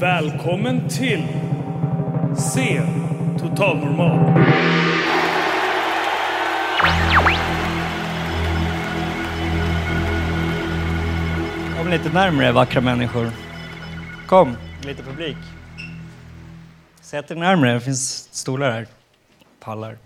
[0.00, 1.26] Välkommen till
[2.38, 2.82] Se
[3.38, 4.34] Totalnormal.
[11.78, 13.30] Kom lite närmre vackra människor.
[14.26, 15.36] Kom, lite publik.
[17.00, 18.86] Sätt er närmre, det finns stolar här.
[19.60, 19.98] Pallar.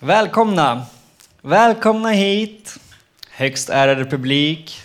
[0.00, 0.86] Välkomna!
[1.42, 2.78] Välkomna hit,
[3.36, 4.82] högst ärade publik,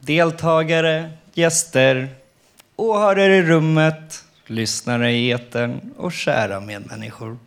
[0.00, 2.08] deltagare, gäster,
[2.76, 7.38] åhörare i rummet, lyssnare i etern och kära medmänniskor.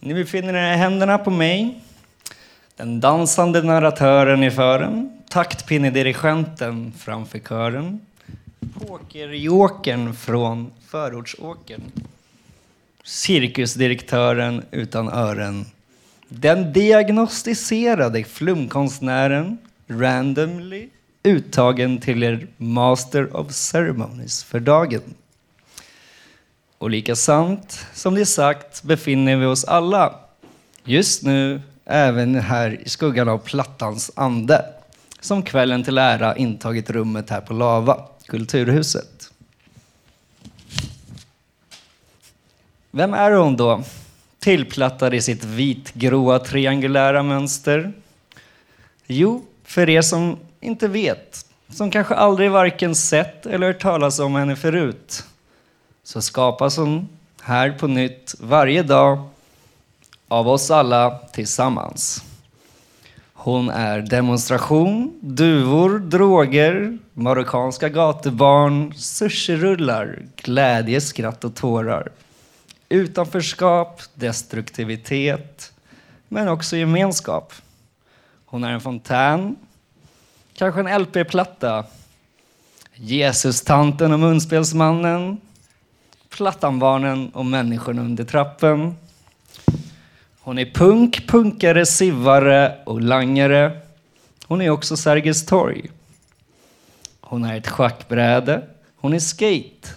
[0.00, 1.80] Ni befinner er i händerna på mig,
[2.76, 8.00] den dansande narratören i fören, taktpinnedirigenten framför kören,
[8.86, 11.82] pokerjokern från förortsåkern,
[13.04, 15.66] cirkusdirektören utan ören,
[16.28, 20.88] den diagnostiserade flumkonstnären, randomly
[21.22, 25.14] uttagen till er Master of Ceremonies för dagen.
[26.78, 30.14] Och lika sant som det är sagt befinner vi oss alla
[30.84, 34.64] just nu även här i skuggan av Plattans ande
[35.20, 39.32] som kvällen till ära intagit rummet här på Lava, Kulturhuset.
[42.90, 43.82] Vem är hon då?
[44.40, 47.92] Tillplattad i sitt vitgråa triangulära mönster?
[49.06, 54.34] Jo, för er som inte vet, som kanske aldrig varken sett eller hört talas om
[54.34, 55.24] henne förut,
[56.02, 57.08] så skapas hon
[57.42, 59.28] här på nytt varje dag
[60.28, 62.24] av oss alla tillsammans.
[63.32, 72.08] Hon är demonstration, duvor, droger, marockanska gatubarn, sushirullar, glädje, skratt och tårar.
[72.88, 75.72] Utanförskap, destruktivitet,
[76.28, 77.52] men också gemenskap.
[78.44, 79.56] Hon är en fontän,
[80.54, 81.84] kanske en LP-platta,
[82.94, 85.40] Jesus-tanten och munspelsmannen,
[86.28, 88.96] Plattanbarnen och människorna under trappen.
[90.40, 93.80] Hon är punk, punkare, sivare och langare.
[94.46, 95.90] Hon är också Sergels torg.
[97.20, 98.62] Hon är ett schackbräde.
[98.96, 99.88] Hon är skate.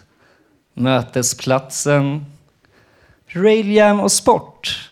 [0.73, 2.25] Mötesplatsen.
[3.33, 4.89] Railjam och sport.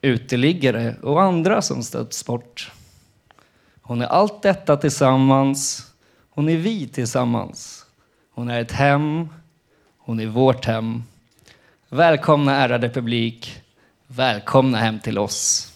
[0.00, 2.72] Uteliggare och andra som stött sport.
[3.82, 5.90] Hon är allt detta tillsammans.
[6.30, 7.86] Hon är vi tillsammans.
[8.34, 9.28] Hon är ett hem.
[9.98, 11.02] Hon är vårt hem.
[11.88, 13.62] Välkomna ärade publik.
[14.06, 15.72] Välkomna hem till oss.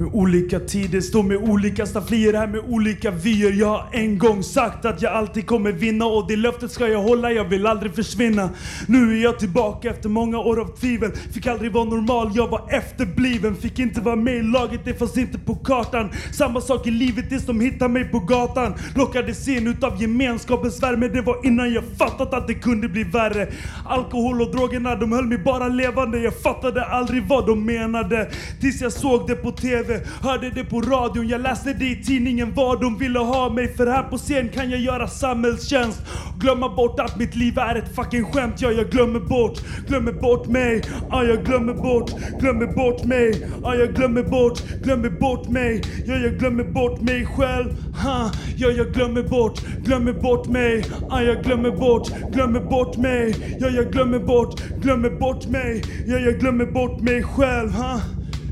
[0.00, 3.52] Med olika tider, står med olika stafflier här med olika vyer.
[3.52, 7.02] Jag har en gång sagt att jag alltid kommer vinna och det löftet ska jag
[7.02, 8.50] hålla, jag vill aldrig försvinna.
[8.88, 12.66] Nu är jag tillbaka efter många år av tvivel Fick aldrig vara normal, jag var
[12.70, 13.56] efterbliven.
[13.56, 16.10] Fick inte vara med i laget, det fanns inte på kartan.
[16.32, 18.74] Samma sak i livet, tills de hittar mig på gatan.
[18.96, 23.48] Lockades in utav gemenskapens värme Det var innan jag fattat att det kunde bli värre.
[23.86, 28.30] Alkohol och drogerna, de höll mig bara levande Jag fattade aldrig vad de menade.
[28.60, 29.89] Tills jag såg det på TV
[30.22, 32.52] Hörde det på radion, jag läste det i tidningen.
[32.54, 33.86] Vad de ville ha mig För.
[33.86, 36.02] Här på scen kan jag göra samhällstjänst.
[36.40, 38.54] Glömma bort att mitt liv är ett fucking skämt.
[38.58, 40.82] Ja, jag glömmer bort, glömmer bort mig.
[41.10, 43.46] Ja, jag glömmer bort, glömmer bort mig.
[43.62, 45.82] Ja, jag glömmer bort, glömmer bort mig.
[46.06, 47.68] Ja, jag glömmer bort mig själv.
[48.02, 48.30] Ha.
[48.56, 50.84] Ja, jag glömmer bort, glömmer bort mig.
[51.10, 53.34] Ja, jag glömmer bort, glömmer bort mig.
[53.60, 55.82] Ja, jag glömmer bort, glömmer bort mig.
[56.06, 57.70] Ja, jag glömmer bort mig själv.
[57.70, 58.00] Ha.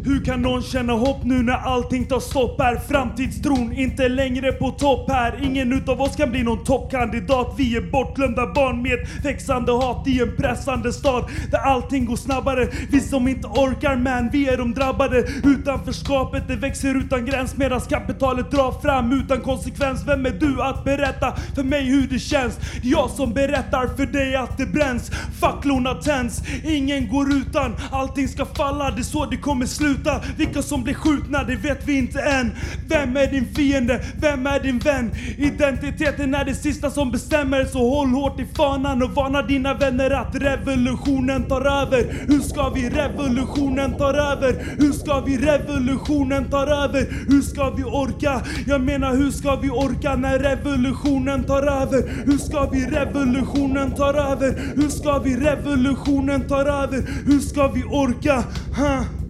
[0.09, 2.61] Hur kan någon känna hopp nu när allting tar stopp?
[2.61, 5.41] Är framtidstron inte längre på topp här?
[5.43, 7.55] Ingen utav oss kan bli någon toppkandidat.
[7.59, 12.69] Vi är bortglömda barn med växande hat i en pressande stad där allting går snabbare.
[12.91, 15.25] Vi som inte orkar man, vi är de drabbade.
[15.45, 20.05] Utanförskapet det växer utan gräns medan kapitalet drar fram utan konsekvens.
[20.07, 22.59] Vem är du att berätta för mig hur det känns?
[22.83, 25.11] Jag som berättar för dig att det bränns.
[25.41, 27.77] Facklorna tänds, ingen går utan.
[27.91, 29.98] Allting ska falla, det är så det kommer sluta.
[30.37, 32.53] Vilka som blir skjutna, det vet vi inte än.
[32.89, 34.01] Vem är din fiende?
[34.21, 35.11] Vem är din vän?
[35.39, 40.11] Identiteten är det sista som bestämmer, så håll hårt i fanan och varna dina vänner
[40.11, 42.15] att revolutionen tar över.
[42.27, 44.65] Hur ska vi revolutionen tar över?
[44.79, 47.07] Hur ska vi revolutionen tar över?
[47.29, 48.41] Hur ska vi orka?
[48.67, 52.11] Jag menar hur ska vi orka när revolutionen tar över?
[52.27, 54.55] Hur ska vi revolutionen tar över?
[54.77, 57.05] Hur ska vi revolutionen tar över?
[57.27, 58.45] Hur ska vi orka?
[58.77, 59.28] Huh?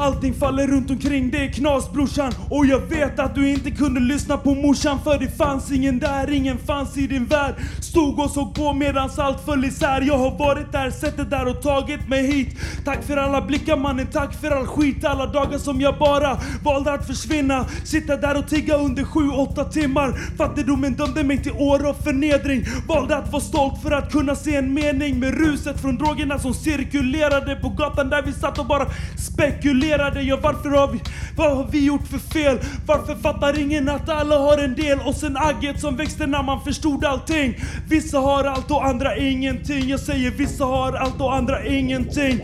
[0.00, 2.32] Allting faller runt omkring, det är knas brorsan.
[2.50, 6.30] Och jag vet att du inte kunde lyssna på morsan För det fanns ingen där,
[6.30, 7.54] ingen fanns i din värld.
[7.80, 10.00] Stod och såg på medans allt föll isär.
[10.00, 12.56] Jag har varit där, sett det där och tagit mig hit.
[12.84, 16.92] Tack för alla blickar mannen, tack för all skit Alla dagar som jag bara valde
[16.92, 17.66] att försvinna.
[17.84, 20.36] Sitta där och tigga under sju, åtta timmar.
[20.36, 22.64] Fattigdomen dömde mig till år av förnedring.
[22.88, 26.54] Valde att vara stolt för att kunna se en mening Med ruset från drogerna som
[26.54, 28.86] cirkulerade på gatan där vi satt och bara
[29.18, 29.87] spekulerade.
[29.88, 31.00] Ja varför har vi,
[31.36, 32.58] vad har vi gjort för fel?
[32.86, 34.98] Varför fattar ingen att alla har en del?
[35.06, 37.54] Och sen agget som växte när man förstod allting?
[37.88, 39.88] Vissa har allt och andra ingenting.
[39.88, 42.40] Jag säger vissa har allt och andra ingenting.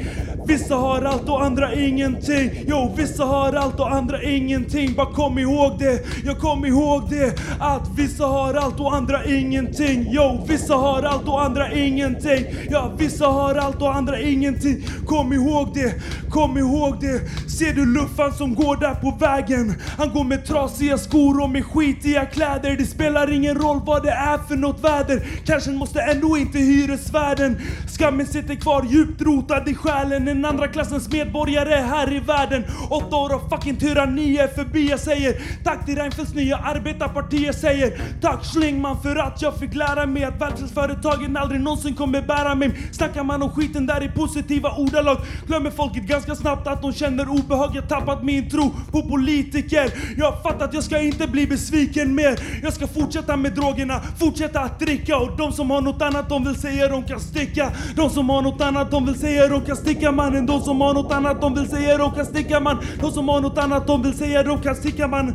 [0.46, 2.50] Vissa har allt och andra ingenting.
[2.66, 4.94] Jo, vissa har allt och andra ingenting.
[4.94, 7.40] Bara kom ihåg det, jag kom ihåg det.
[7.60, 10.06] Att vissa har allt och andra ingenting.
[10.10, 12.44] Jo, vissa har allt och andra ingenting.
[12.70, 14.86] Ja, vissa har allt och andra ingenting.
[15.06, 15.94] Kom ihåg det,
[16.30, 17.20] kom ihåg det.
[17.58, 19.74] Ser du luffan som går där på vägen?
[19.98, 22.76] Han går med trasiga skor och med skitiga kläder.
[22.76, 25.26] Det spelar ingen roll vad det är för något väder.
[25.46, 30.28] Kanske måste ändå inte hyresvärden Skammen sitter kvar djupt rotad i själen.
[30.28, 32.64] En andra klassens medborgare här i världen.
[32.90, 35.42] Åtta år av fucking tyranni är förbi Jag säger.
[35.64, 38.00] Tack till Reinfeldts nya arbetarparti Jag säger.
[38.20, 42.72] Tack Schlingman för att jag fick lära mig Att välfärdsföretagen aldrig någonsin kommer bära mig.
[42.92, 47.13] Snackar man om skiten där i positiva ordalag Glömmer folket ganska snabbt att de känner
[47.14, 49.92] känner obehag Jag tappat min tro på politiker.
[50.16, 52.38] Jag har fattat jag ska inte bli besviken mer.
[52.62, 55.16] Jag ska fortsätta med drogerna, fortsätta att dricka.
[55.16, 57.72] Och de som har något annat de vill säga de kan sticka.
[57.96, 60.94] De som har något annat de vill säga de kan sticka mannen De som har
[60.94, 62.78] något annat de vill säga de kan sticka man.
[63.00, 65.34] De som har något annat de vill säga de kan sticka man.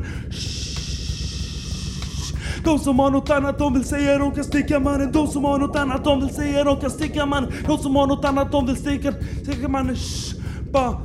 [2.63, 5.57] De som har något annat de vill säga de kan sticka mannen De som har
[5.57, 8.65] något annat de vill säga de kan sticka mannen De som har något annat de
[8.65, 10.35] vill sticka, sticka mannen Shh.
[10.71, 11.01] Bara,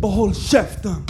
[0.00, 1.06] bara håll käften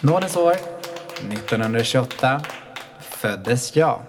[0.00, 2.40] Nådens år 1928
[3.00, 4.02] föddes jag.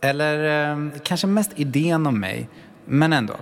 [0.00, 2.48] Eller eh, kanske mest idén om mig,
[2.84, 3.34] men ändå.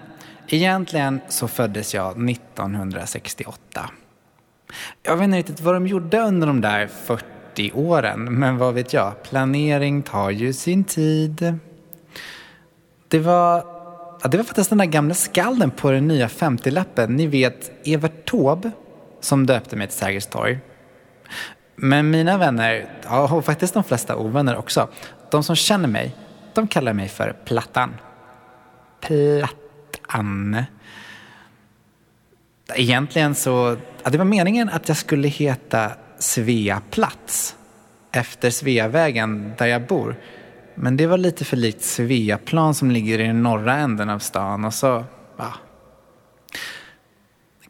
[0.48, 3.90] Egentligen så föddes jag 1968.
[5.02, 7.33] Jag vet inte riktigt vad de gjorde under de där 40
[7.74, 11.58] åren, men vad vet jag, planering tar ju sin tid.
[13.08, 13.64] Det var,
[14.22, 18.30] ja, det var faktiskt den där gamla skalden på den nya 50-lappen, ni vet Evert
[18.30, 18.70] Taube,
[19.20, 20.58] som döpte mig till Sergels torg.
[21.76, 24.88] Men mina vänner, ja, och faktiskt de flesta ovänner också,
[25.30, 26.16] de som känner mig,
[26.54, 27.94] de kallar mig för Plattan.
[29.00, 30.64] Plattan.
[32.74, 37.56] Egentligen så, ja, det var meningen att jag skulle heta Sveaplats
[38.12, 40.16] efter Sveavägen där jag bor.
[40.74, 44.64] Men det var lite för likt Sveaplan som ligger i den norra änden av stan
[44.64, 45.04] och så,
[45.36, 45.52] ja.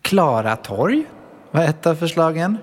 [0.03, 1.05] Klara torg
[1.51, 2.59] var ett av förslagen.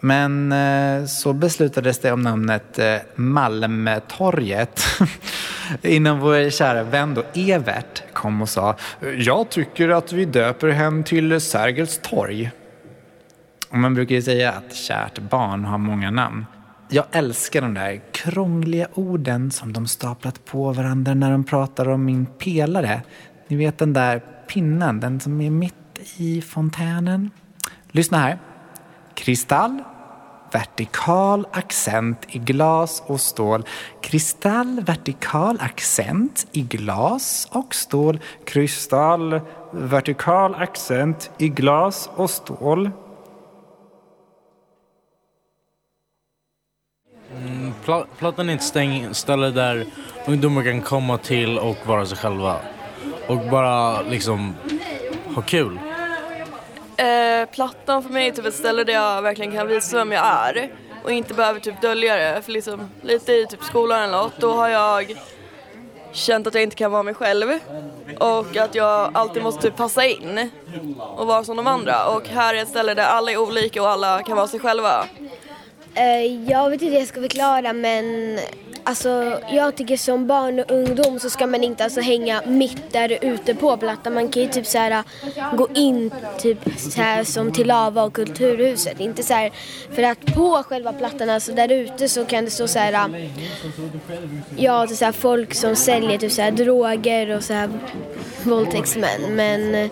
[0.00, 4.84] Men eh, så beslutades det om namnet eh, Malmtorget
[5.82, 8.76] innan vår kära vän då Evert kom och sa
[9.18, 12.50] Jag tycker att vi döper henne till Sergels torg.
[13.74, 16.46] Och man brukar ju säga att kärt barn har många namn.
[16.88, 22.04] Jag älskar de där krångliga orden som de staplat på varandra när de pratar om
[22.04, 23.02] min pelare.
[23.48, 25.74] Ni vet den där pinnen, den som är mitt
[26.16, 27.30] i fontänen.
[27.90, 28.38] Lyssna här.
[29.14, 29.82] Kristall,
[30.52, 33.64] vertikal accent i glas och stål.
[34.02, 38.20] Kristall, vertikal accent i glas och stål.
[38.46, 39.40] Kristall,
[39.72, 42.90] vertikal accent i glas och stål.
[47.84, 49.86] Pl Plattan är ett stäng, ställe där
[50.26, 52.56] ungdomar kan komma till och vara sig själva.
[53.28, 54.54] Och bara liksom
[55.34, 55.78] ha kul.
[56.96, 60.26] Eh, plattan för mig är typ ett ställe där jag verkligen kan visa vem jag
[60.26, 60.70] är
[61.04, 62.42] och inte behöver typ dölja det.
[62.42, 65.16] För liksom lite i typ skolan eller något, då har jag
[66.12, 67.58] känt att jag inte kan vara mig själv
[68.18, 70.50] och att jag alltid måste typ passa in
[70.98, 72.06] och vara som de andra.
[72.06, 75.04] Och här är ett ställe där alla är olika och alla kan vara sig själva.
[75.94, 78.38] Eh, jag vet inte hur jag ska förklara men
[78.84, 83.18] alltså, jag tycker som barn och ungdom så ska man inte alltså hänga mitt där
[83.20, 84.14] ute på Plattan.
[84.14, 88.02] Man kan ju typ så här, uh, gå in typ så här, som till Lava
[88.02, 89.00] och Kulturhuset.
[89.00, 89.50] Inte så här,
[89.90, 93.30] för att på själva Plattan, alltså där ute så kan det stå så här, uh,
[94.56, 97.70] ja, så här folk som säljer typ så här droger och så här
[98.42, 99.20] våldtäktsmän.
[99.30, 99.90] Men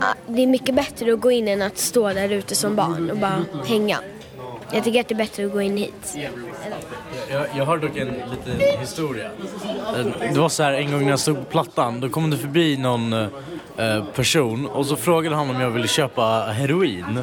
[0.00, 3.10] ja, det är mycket bättre att gå in än att stå där ute som barn
[3.10, 3.98] och bara hänga
[4.72, 6.16] jag tycker att det är bättre att gå in hit.
[7.30, 9.30] Jag, jag har dock en liten historia.
[9.96, 12.36] Eh, det var så här en gång när jag stod på plattan, då kom det
[12.36, 13.28] förbi någon eh,
[13.76, 17.18] eh, person och så frågade han om jag ville köpa heroin.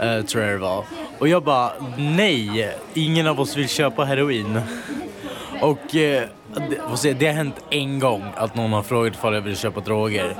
[0.00, 0.84] Eh, tror jag det var.
[1.18, 4.60] Och jag bara, nej, ingen av oss vill köpa heroin.
[5.60, 6.28] Och eh,
[7.02, 10.36] det, det har hänt en gång att någon har frågat ifall jag vill köpa droger.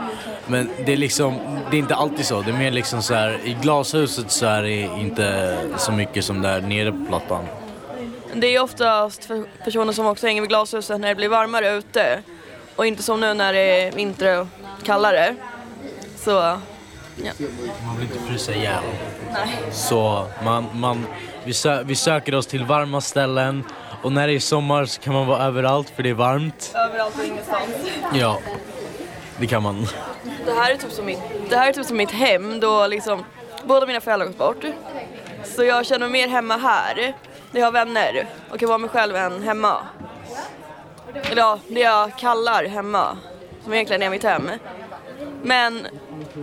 [0.47, 1.39] Men det är liksom,
[1.71, 2.43] det är inte alltid så.
[2.43, 6.43] Det är mer liksom så här, i glashuset så är det inte så mycket som
[6.43, 7.45] där nere på plattan.
[8.35, 12.23] Det är oftast för personer som också hänger vid glashuset när det blir varmare ute.
[12.77, 14.47] Och inte som nu när det är vinter och
[14.85, 15.37] kallare.
[16.17, 16.59] Så,
[17.17, 17.33] ja.
[17.87, 18.83] Man vill inte frysa ihjäl.
[19.71, 21.07] Så man, man,
[21.45, 23.65] vi, sö, vi söker oss till varma ställen
[24.03, 26.73] och när det är sommar så kan man vara överallt för det är varmt.
[26.75, 27.71] Överallt och ingenstans.
[28.15, 28.39] Ja,
[29.39, 29.87] det kan man.
[30.47, 31.19] Det här är typ som mitt,
[31.51, 33.25] det här är typ som mitt hem då liksom
[33.65, 34.65] båda mina föräldrar gått bort.
[35.45, 36.95] Så jag känner mig mer hemma här.
[37.51, 39.87] Där jag har vänner och kan vara mig själv än hemma.
[41.15, 43.19] Eller ja, det jag kallar hemma.
[43.65, 44.51] Som egentligen är mitt hem.
[45.43, 45.87] Men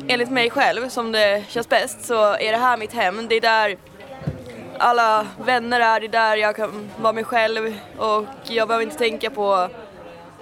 [0.08, 3.27] enligt mig själv, som det känns bäst, så är det här mitt hem.
[3.27, 3.77] Det är där
[4.77, 8.98] alla vänner är, det är där jag kan vara mig själv och jag behöver inte
[8.98, 9.70] tänka på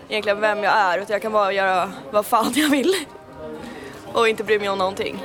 [0.10, 2.94] egentligen vem jag är utan jag kan bara göra vad fan jag vill.
[4.14, 5.24] Och inte bry mig om någonting.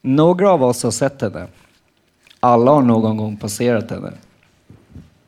[0.00, 1.46] Några av oss har sett henne.
[2.40, 4.12] Alla har någon gång passerat henne.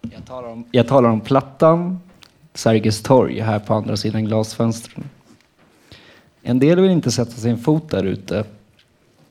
[0.01, 2.01] Jag talar om, jag talar om Plattan,
[2.55, 5.05] Sergels torg, här på andra sidan glasfönstren.
[6.43, 8.45] En del vill inte sätta sin fot där ute.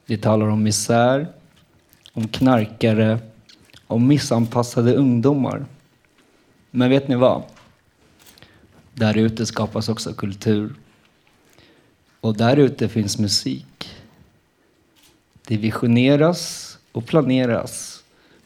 [0.06, 1.28] Vi talar om misär,
[2.14, 3.20] om knarkare,
[3.88, 5.66] om missanpassade ungdomar.
[6.72, 7.44] Men vet ni vad?
[8.94, 10.76] Där ute skapas också kultur.
[12.22, 13.90] Och där ute finns musik.
[15.48, 17.99] Det visioneras och planeras.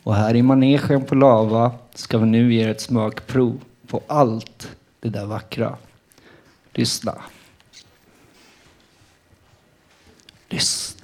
[0.03, 4.75] Och här i manegen på Lava ska vi nu ge er ett smakprov på allt
[4.99, 5.77] det där vackra.
[6.71, 7.21] Lyssna.
[10.49, 11.02] Lyssna.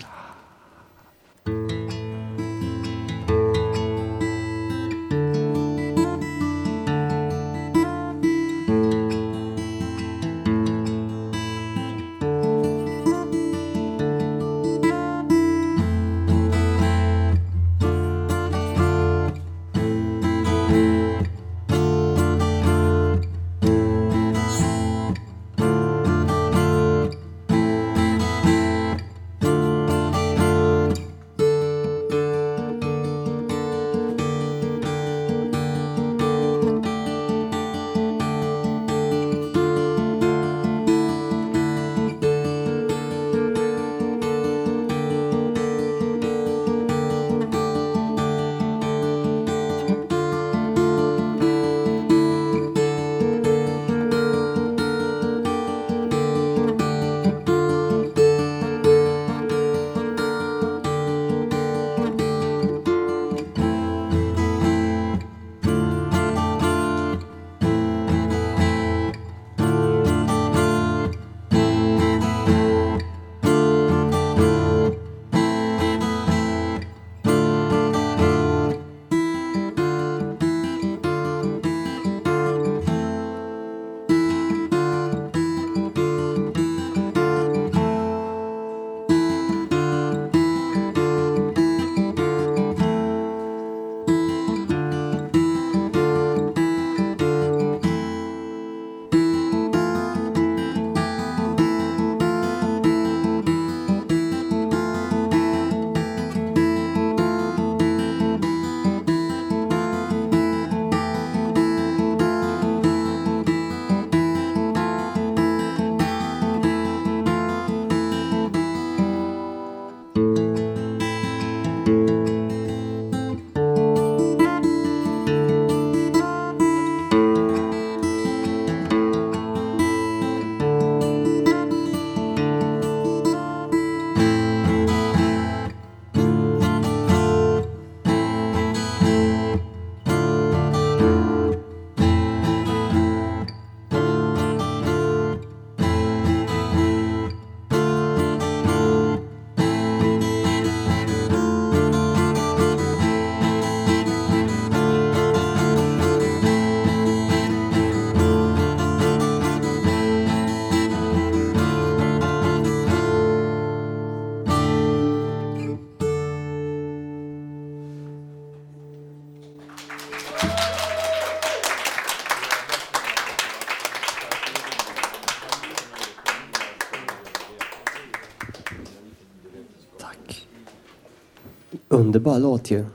[181.90, 182.86] Underbar låt ju.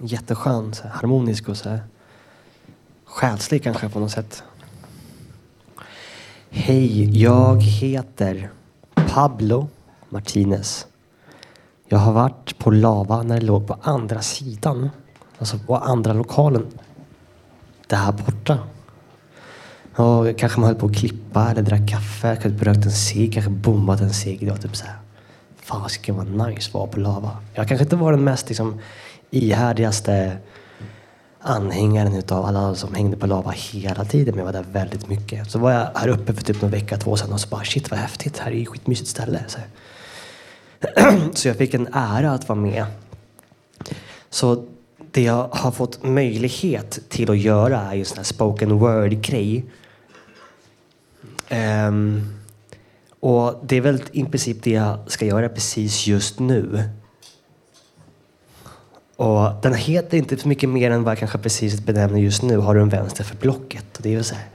[0.00, 1.80] Jätteskön, så här, harmonisk och så här,
[3.04, 4.42] själslig kanske på något sätt.
[6.50, 8.50] Hej, jag heter
[8.94, 9.68] Pablo
[10.08, 10.86] Martinez.
[11.86, 14.90] Jag har varit på Lava när det låg på andra sidan.
[15.38, 16.66] Alltså på andra lokalen.
[17.86, 18.58] Där borta.
[19.96, 23.50] Och kanske man höll på att klippa eller drack kaffe, kanske rökt en cigg, kanske
[23.50, 24.40] bombat en cigg.
[24.40, 24.96] Det var typ såhär,
[25.68, 27.36] fasiken vad nice var på Lava.
[27.54, 28.80] Jag kanske inte var den mest liksom,
[29.30, 30.36] ihärdigaste
[31.40, 35.50] anhängaren utav alla som hängde på Lava hela tiden, men jag var där väldigt mycket.
[35.50, 37.90] Så var jag här uppe för typ någon vecka, två sedan och så bara shit
[37.90, 39.44] vad häftigt, här är ju ett skitmysigt ställe.
[39.48, 39.58] Så,
[41.34, 42.86] så jag fick en ära att vara med.
[44.30, 44.64] Så
[45.10, 49.64] det jag har fått möjlighet till att göra är ju en sån här spoken word-grej.
[51.50, 52.37] Um,
[53.20, 56.84] och det är väl i princip det jag ska göra precis just nu.
[59.16, 62.56] Och den heter inte så mycket mer än vad jag kanske precis benämner just nu.
[62.56, 63.96] Har du en vänster för blocket?
[63.96, 64.48] Och det är ju så här.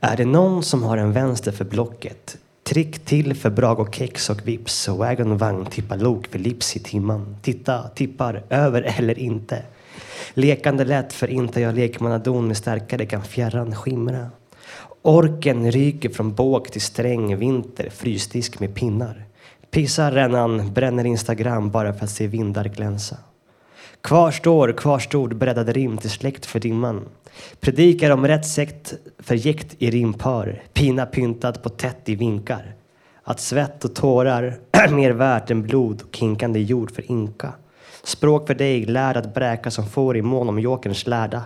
[0.00, 2.36] Är det någon som har en vänster för blocket?
[2.62, 4.88] Trick till för brag och kex och vips.
[4.88, 7.36] Och Wagon vagn tippar lok för lips i timman.
[7.42, 9.62] Titta, tippar, över eller inte.
[10.34, 14.30] Lekande lätt för inte jag lekmannadon med starkare kan fjärran skimra.
[15.02, 19.24] Orken ryker från båg till sträng vinter, frysdisk med pinnar.
[19.70, 23.16] Pissar rännan, bränner Instagram bara för att se vindar glänsa.
[24.00, 27.04] Kvar står, kvar stod breddade rim till släkt för dimman.
[27.60, 32.74] Predikar om rätt sekt för jäkt i rimpar, pina pyntad på tätt i vinkar.
[33.22, 37.52] Att svett och tårar är mer värt än blod och kinkande jord för inka.
[38.02, 41.42] Språk för dig lärd att bräka som får i mån om jokerns lärda.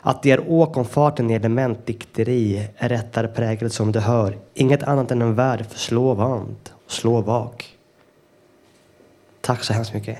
[0.00, 4.38] Att det är åk om farten i element dikteri är rättare prägel som du hör.
[4.54, 7.76] Inget annat än en värld för slå vant och slå vak.
[9.40, 10.18] Tack så hemskt mycket.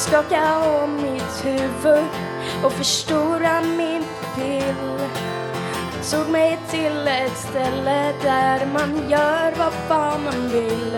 [0.00, 2.04] Skaka om mitt huvud
[2.64, 5.08] och förstora min pupill.
[6.10, 10.92] Tog mig till ett ställe där man gör vad fan man vill.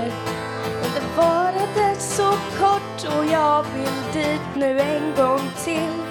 [0.82, 6.02] Men det varade så kort och jag vill dit nu en gång till.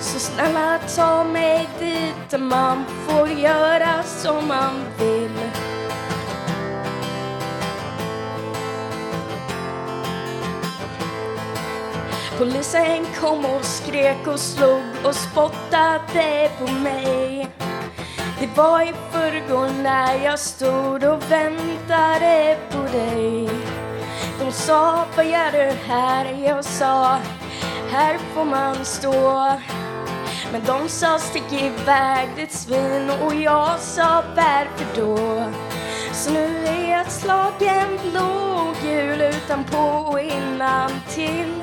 [0.00, 5.47] Så snälla ta mig dit där man får göra som man vill.
[12.38, 17.48] Polisen kom och skrek och slog och spottade på mig.
[18.40, 23.50] Det var i förrgår när jag stod och väntade på dig.
[24.40, 26.44] De sa, vad gör du här?
[26.44, 27.18] Jag sa,
[27.90, 29.52] här får man stå.
[30.52, 35.44] Men de sa, stick iväg ditt svin och jag sa, varför då?
[36.12, 41.62] Så nu är jag slagen blå, gul utanpå och innantill.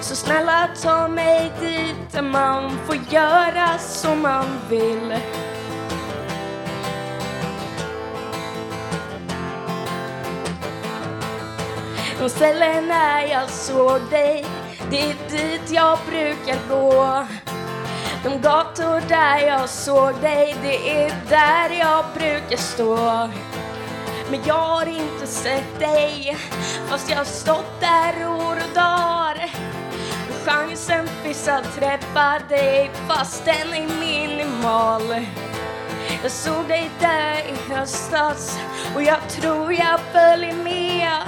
[0.00, 5.14] Så snälla ta mig dit där man får göra som man vill.
[12.20, 14.44] De ställen när jag såg dig,
[14.90, 17.26] det är dit jag brukar gå.
[18.24, 23.28] De gator där jag såg dig, det är där jag brukar stå.
[24.30, 26.36] Men jag har inte sett dig,
[26.88, 28.95] fast jag har stått där år och dagar.
[31.48, 35.26] Att träffa dig, fast den är minimal.
[36.22, 38.58] Jag såg dig där i höstas
[38.94, 41.18] och jag tror jag följer med.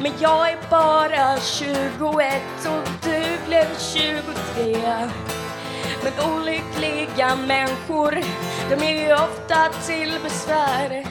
[0.00, 5.08] Men jag är bara 21 och du blev 23.
[6.02, 8.20] Men olyckliga människor,
[8.70, 11.06] de är ju ofta till besvär.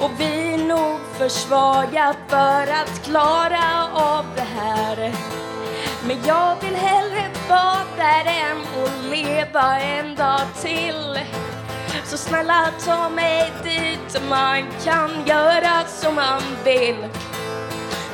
[0.00, 5.37] Och vi är nog för svaga för att klara av det här.
[6.08, 11.18] Men jag vill hellre vara där än att leva en dag till.
[12.04, 17.06] Så snälla ta mig dit man kan göra som man vill.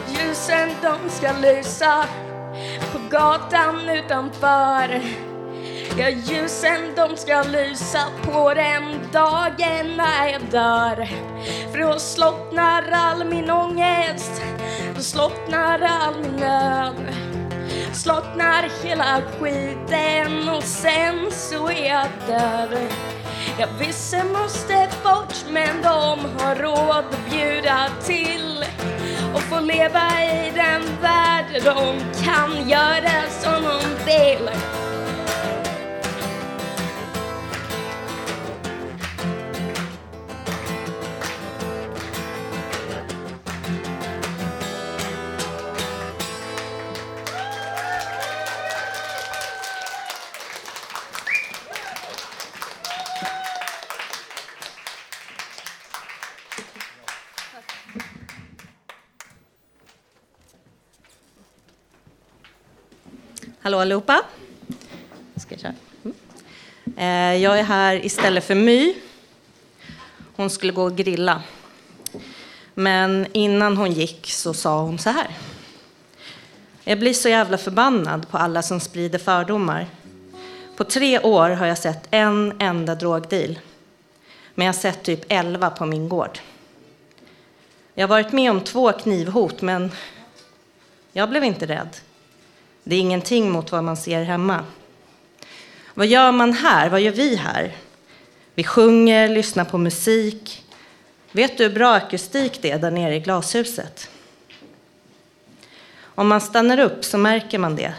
[0.09, 2.05] Ljusen de ska lysa
[2.93, 5.01] på gatan utanför.
[5.99, 11.09] Ja, ljusen de ska lysa på den dagen när jag dör.
[11.73, 14.43] För då slocknar all min ångest,
[14.97, 17.24] då slocknar all min nöd.
[17.95, 22.79] Slocknar hela skiten och sen så är jag död.
[23.59, 28.65] Ja, visste måste bort men de har råd att bjuda till
[29.35, 34.51] och få leva i den värld där de kan göra som de vill.
[63.65, 64.23] Hallå allihopa.
[66.05, 66.17] Mm.
[66.97, 68.95] Eh, jag är här istället för My.
[70.37, 71.43] Hon skulle gå och grilla.
[72.75, 75.37] Men innan hon gick så sa hon så här.
[76.85, 79.87] Jag blir så jävla förbannad på alla som sprider fördomar.
[80.77, 83.59] På tre år har jag sett en enda drogdeal.
[84.55, 86.39] Men jag har sett typ elva på min gård.
[87.95, 89.93] Jag har varit med om två knivhot, men
[91.13, 91.97] jag blev inte rädd.
[92.85, 94.65] Det är ingenting mot vad man ser hemma.
[95.95, 96.91] Vad gör man här?
[96.91, 97.77] Vad gör vi här?
[98.55, 100.65] Vi sjunger, lyssnar på musik.
[101.33, 104.11] Vet du hur bra akustik det är där nere i glashuset?
[105.97, 107.95] Om man stannar upp så märker man det.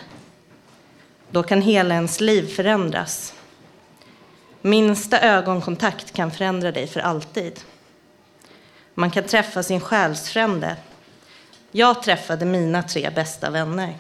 [1.32, 3.34] Då kan hela ens liv förändras.
[4.62, 7.60] Minsta ögonkontakt kan förändra dig för alltid.
[8.94, 10.76] Man kan träffa sin själsfrände.
[11.72, 13.94] Jag träffade mina tre bästa vänner.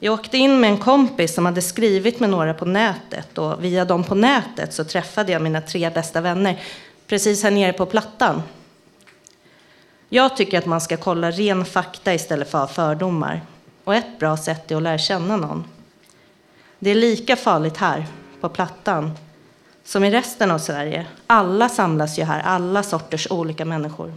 [0.00, 3.84] Jag åkte in med en kompis som hade skrivit med några på nätet och via
[3.84, 6.60] dem på nätet så träffade jag mina tre bästa vänner
[7.06, 8.42] precis här nere på Plattan.
[10.08, 13.40] Jag tycker att man ska kolla ren fakta istället för fördomar.
[13.84, 15.64] Och ett bra sätt är att lära känna någon.
[16.78, 18.06] Det är lika farligt här,
[18.40, 19.18] på Plattan,
[19.84, 21.06] som i resten av Sverige.
[21.26, 24.14] Alla samlas ju här, alla sorters olika människor.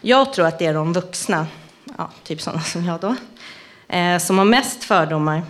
[0.00, 1.46] Jag tror att det är de vuxna,
[1.98, 3.16] ja, typ sådana som jag då,
[3.88, 5.42] Eh, som har mest fördomar.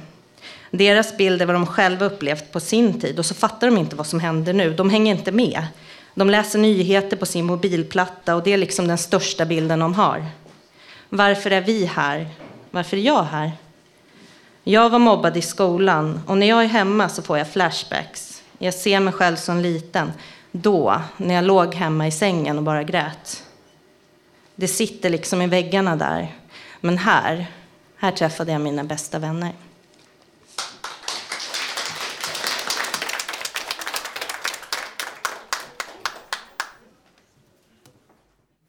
[0.71, 3.97] Deras bild är vad de själva upplevt på sin tid och så fattar de inte
[3.97, 4.75] vad som händer nu.
[4.75, 5.67] De hänger inte med.
[6.15, 10.27] De läser nyheter på sin mobilplatta och det är liksom den största bilden de har.
[11.09, 12.29] Varför är vi här?
[12.71, 13.53] Varför är jag här?
[14.65, 18.43] Jag var mobbad i skolan och när jag är hemma så får jag flashbacks.
[18.59, 20.13] Jag ser mig själv som liten.
[20.53, 23.45] Då, när jag låg hemma i sängen och bara grät.
[24.55, 26.35] Det sitter liksom i väggarna där.
[26.81, 27.47] Men här,
[28.05, 29.53] här träffade jag mina bästa vänner.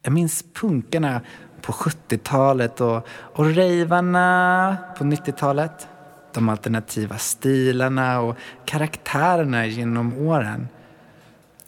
[0.02, 1.20] Jag minns punkarna
[1.62, 5.88] på 70-talet och, och rejvarna på 90-talet.
[6.32, 10.68] De alternativa stilarna och karaktärerna genom åren.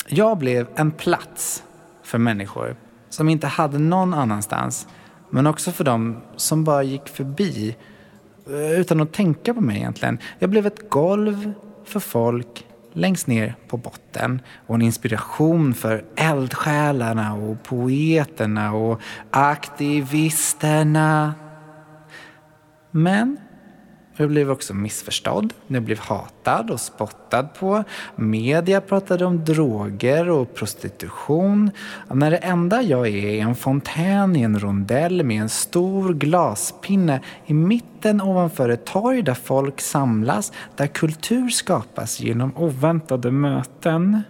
[0.07, 1.62] Jag blev en plats
[2.02, 2.76] för människor
[3.09, 4.88] som inte hade någon annanstans.
[5.31, 7.77] Men också för dem som bara gick förbi
[8.47, 10.19] eh, utan att tänka på mig egentligen.
[10.38, 11.53] Jag blev ett golv
[11.85, 21.35] för folk längst ner på botten och en inspiration för eldsjälarna och poeterna och aktivisterna.
[22.91, 23.37] Men
[24.22, 25.52] jag blev också missförstådd.
[25.66, 27.85] Jag blev hatad och spottad på.
[28.16, 31.70] Media pratade om droger och prostitution.
[32.11, 37.20] När det enda jag är är en fontän i en rondell med en stor glaspinne
[37.46, 44.22] i mitten ovanför ett torg där folk samlas, där kultur skapas genom oväntade möten.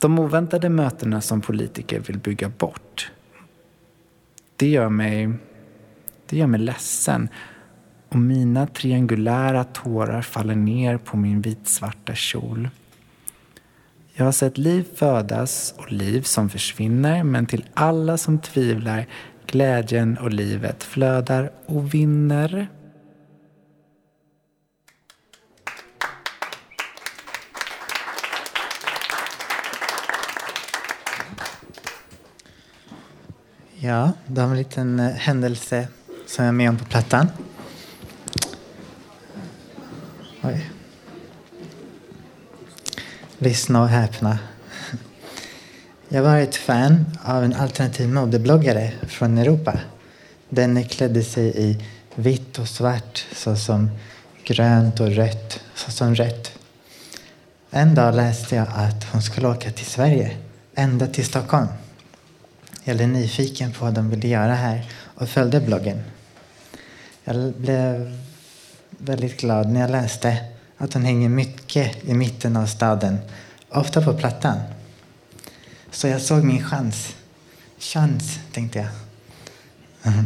[0.00, 3.10] De oväntade mötena som politiker vill bygga bort.
[4.56, 5.32] Det gör mig,
[6.28, 7.28] det gör mig ledsen
[8.12, 12.68] och mina triangulära tårar faller ner på min vitsvarta kjol.
[14.14, 19.06] Jag har sett liv födas och liv som försvinner men till alla som tvivlar
[19.46, 22.68] glädjen och livet flödar och vinner.
[33.78, 35.88] Ja, det var en liten eh, händelse
[36.26, 37.28] som jag är med om på plattan.
[40.44, 40.70] Oj.
[43.38, 44.38] Lyssna och häpna.
[46.08, 49.80] Jag var ett fan av en alternativ modebloggare från Europa.
[50.48, 53.90] Den klädde sig i vitt och svart såsom
[54.44, 56.58] grönt och rött såsom rött.
[57.70, 60.36] En dag läste jag att hon skulle åka till Sverige,
[60.74, 61.68] ända till Stockholm.
[62.84, 66.02] Jag blev nyfiken på vad de ville göra här och följde bloggen.
[67.24, 68.18] Jag blev
[69.04, 70.38] väldigt glad när jag läste
[70.78, 73.18] att hon hänger mycket i mitten av staden,
[73.68, 74.58] ofta på Plattan.
[75.90, 77.14] Så jag såg min chans.
[77.78, 78.88] Chans, tänkte jag.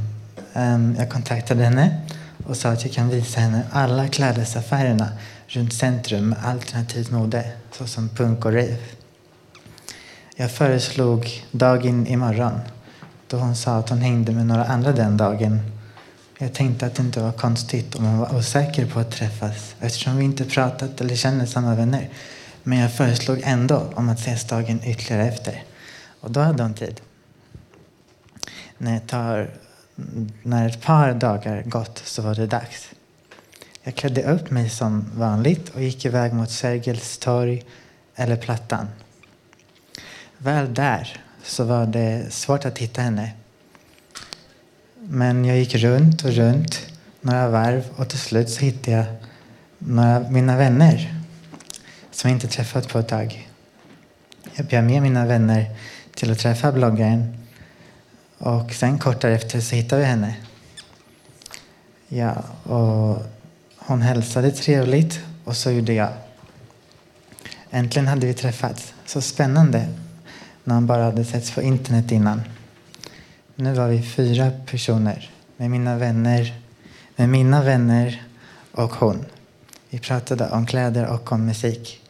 [0.53, 2.01] Ehm, jag kontaktade henne
[2.47, 5.09] och sa att jag kan visa henne alla klädesaffärerna
[5.47, 8.77] runt centrum med alternativt mode, såsom punk och rave.
[10.37, 12.61] Jag föreslog dagen imorgon
[13.29, 15.76] då hon sa att hon hängde med några andra den dagen.
[16.39, 20.17] Jag tänkte att det inte var konstigt om hon var osäker på att träffas eftersom
[20.17, 22.09] vi inte pratat eller känner samma vänner.
[22.63, 25.63] Men jag föreslog ändå om att ses dagen ytterligare efter.
[26.21, 27.01] Och då hade hon tid.
[28.79, 29.51] När, tar,
[30.43, 32.91] när ett par dagar gått så var det dags.
[33.83, 37.65] Jag klädde upp mig som vanligt och gick iväg mot Sergels torg
[38.15, 38.89] eller Plattan.
[40.39, 43.33] Väl där så var det svårt att hitta henne.
[45.09, 46.87] Men jag gick runt och runt
[47.21, 49.07] några varv och till slut så hittade jag
[49.79, 51.15] några mina vänner
[52.11, 53.49] som jag inte träffat på ett tag.
[54.55, 55.67] Jag bjöd med mina vänner
[56.15, 57.37] till att träffa bloggaren
[58.39, 60.37] och sen kort därefter så hittade vi henne.
[62.09, 63.23] Ja, och
[63.77, 66.13] hon hälsade trevligt och så gjorde jag.
[67.71, 68.95] Äntligen hade vi träffats.
[69.07, 69.89] Så spännande
[70.65, 72.43] när man bara hade setts på internet innan.
[73.59, 76.61] Nu var vi fyra personer med mina vänner,
[77.17, 78.23] med mina vänner
[78.73, 79.25] och hon.
[79.91, 82.01] Vi pratade om kläder och om musik.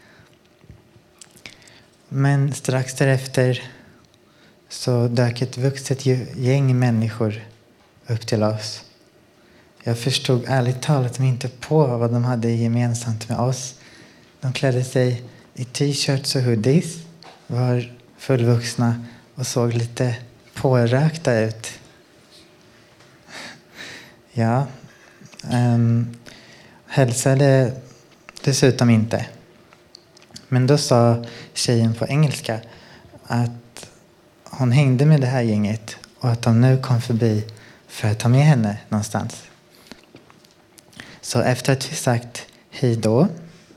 [2.08, 3.62] Men strax därefter
[4.68, 6.06] så dök ett vuxet
[6.36, 7.44] gäng människor
[8.06, 8.84] upp till oss.
[9.82, 13.74] Jag förstod ärligt talat inte på vad de hade gemensamt med oss.
[14.40, 15.22] De klädde sig
[15.54, 16.96] i t-shirts och hoodies,
[17.46, 19.04] var fullvuxna
[19.34, 20.16] och såg lite
[20.66, 21.78] pårökta ut.
[24.32, 24.66] Ja,
[25.50, 26.16] ehm, um,
[26.86, 27.72] hälsade
[28.44, 29.26] dessutom inte.
[30.48, 31.24] Men då sa
[31.54, 32.60] tjejen på engelska
[33.26, 33.90] att
[34.44, 37.44] hon hängde med det här gänget och att de nu kom förbi
[37.88, 39.42] för att ta med henne någonstans.
[41.20, 43.28] Så efter att vi sagt hej då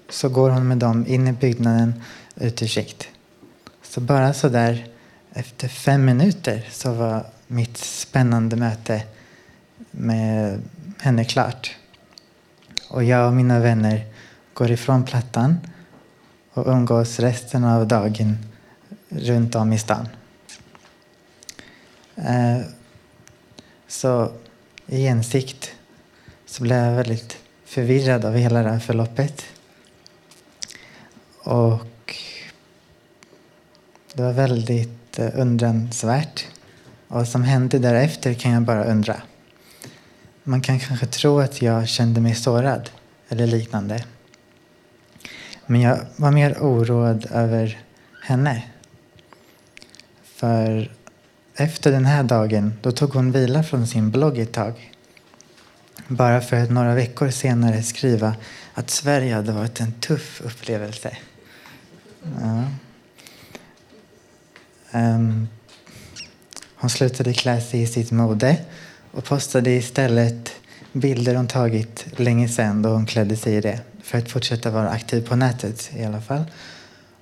[0.10, 2.04] så går hon med dem in i byggnaden
[2.36, 3.08] ut ur sikt.
[3.84, 4.99] Så bara så där
[5.34, 9.04] efter fem minuter så var mitt spännande möte
[9.92, 10.62] med
[11.00, 11.76] henne klart.
[12.90, 14.06] Och jag och mina vänner
[14.54, 15.58] går ifrån Plattan
[16.54, 18.38] och umgås resten av dagen
[19.10, 20.08] runt om i stan.
[22.16, 22.60] Eh,
[23.88, 24.32] så
[24.88, 25.72] i insikt
[26.46, 29.46] så blev jag väldigt förvirrad av hela det här förloppet.
[31.44, 32.16] Och
[34.14, 36.48] det var väldigt undransvärt.
[37.08, 39.22] Vad som hände därefter kan jag bara undra.
[40.44, 42.90] Man kan kanske tro att jag kände mig sårad
[43.30, 44.04] eller liknande.
[45.66, 47.80] Men jag var mer oroad över
[48.24, 48.64] henne.
[50.24, 50.92] För
[51.56, 54.94] efter den här dagen, då tog hon vila från sin blogg ett tag.
[56.08, 58.36] Bara för att några veckor senare skriva
[58.74, 61.18] att Sverige hade varit en tuff upplevelse.
[62.42, 62.64] Ja.
[64.92, 65.48] Um,
[66.76, 68.58] hon slutade klä sig i sitt mode
[69.12, 70.52] och postade istället
[70.94, 74.90] bilder hon tagit länge sedan då hon klädde sig i det för att fortsätta vara
[74.90, 76.44] aktiv på nätet i alla fall.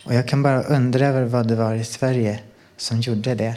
[0.04, 2.40] Och jag kan bara undra över vad det var i Sverige
[2.78, 3.56] som gjorde det.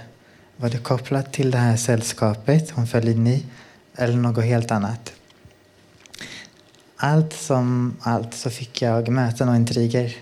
[0.56, 3.46] Var det kopplat till det här sällskapet hon föll in i
[3.94, 5.12] eller något helt annat?
[6.96, 10.16] Allt som allt så fick jag möten och intriger.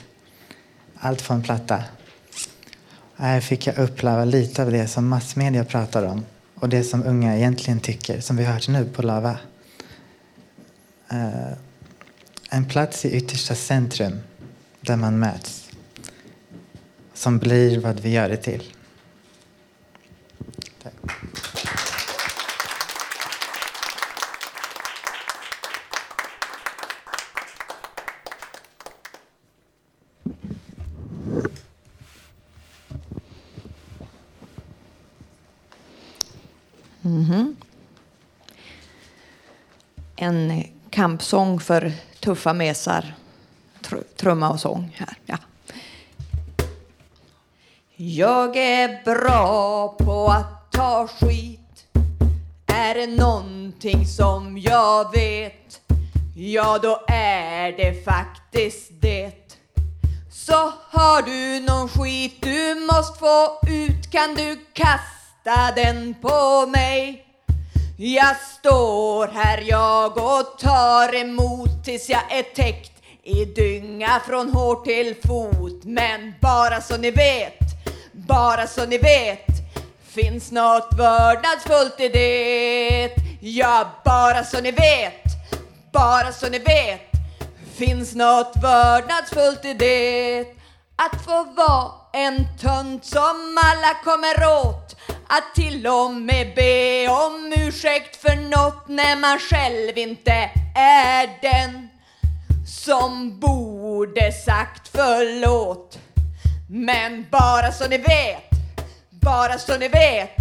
[0.98, 1.85] Allt från platta.
[3.20, 7.37] Här fick jag uppleva lite av det som massmedia pratar om och det som unga
[7.37, 9.37] egentligen tycker, som vi hört nu på Lava.
[11.12, 11.52] Uh,
[12.50, 14.20] en plats i yttersta centrum
[14.81, 15.70] där man möts.
[17.14, 18.62] Som blir vad vi gör det till.
[40.20, 43.14] En kampsång för tuffa mesar.
[43.81, 45.18] Tr- trumma och sång här.
[45.26, 45.37] Ja.
[47.96, 51.87] Jag är bra på att ta skit.
[52.66, 55.81] Är det någonting som jag vet,
[56.37, 59.57] ja då är det faktiskt det.
[60.33, 67.28] Så har du någon skit du måste få ut kan du kasta den på mig.
[68.01, 74.85] Jag står här jag och tar emot tills jag är täckt i dynga från hår
[74.85, 75.85] till fot.
[75.85, 77.59] Men bara så ni vet,
[78.13, 79.47] bara så ni vet
[80.09, 83.11] finns något vördnadsfullt i det.
[83.41, 85.25] Ja, bara så ni vet,
[85.93, 87.11] bara så ni vet
[87.77, 90.41] finns något vördnadsfullt i det.
[90.97, 94.97] Att få vara en tönt som alla kommer åt.
[95.31, 101.88] Att till och med be om ursäkt för något när man själv inte är den
[102.67, 105.99] som borde sagt förlåt.
[106.71, 108.51] Men bara så ni vet,
[109.11, 110.37] bara så ni vet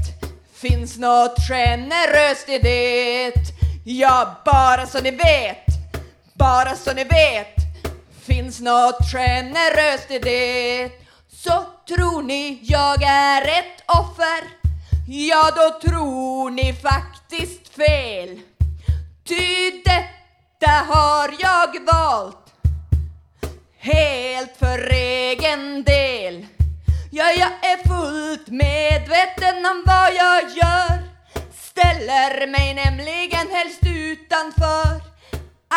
[0.54, 3.34] finns något generöst i det.
[3.86, 5.66] Ja, bara så ni vet,
[6.34, 7.56] bara så ni vet
[8.26, 10.90] finns något generöst i det.
[11.30, 14.57] Så tror ni jag är ett offer,
[15.10, 18.40] ja då tror ni faktiskt fel.
[19.28, 22.54] Ty detta har jag valt
[23.78, 26.46] helt för egen del.
[27.12, 31.04] Ja, jag är fullt medveten om vad jag gör.
[31.54, 35.02] Ställer mig nämligen helst utanför.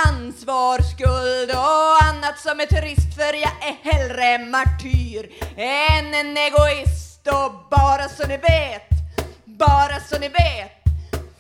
[0.07, 7.27] Ansvar, skuld och annat som är trist för jag är hellre martyr än en egoist.
[7.27, 8.90] Och bara så ni vet,
[9.59, 10.81] bara så ni vet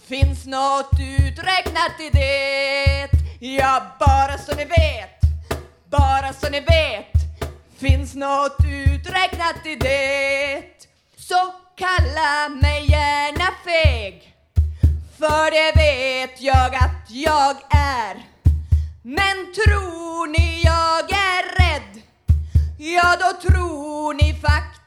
[0.08, 3.08] finns något uträknat i det.
[3.40, 5.20] Ja, bara så ni vet,
[5.90, 7.12] bara så ni vet
[7.78, 10.62] finns något uträknat i det.
[11.16, 14.34] Så kalla mig gärna feg,
[15.18, 18.14] för det vet jag att jag är.
[19.02, 22.02] Men tror ni jag är rädd,
[22.78, 24.79] ja då tror ni faktiskt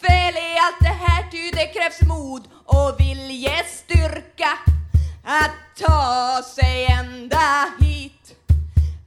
[0.00, 4.58] fel i allt det här ty det krävs mod och viljestyrka
[5.24, 8.34] att ta sig ända hit.